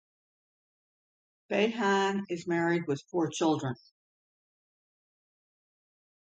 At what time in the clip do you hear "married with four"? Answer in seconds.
2.47-3.29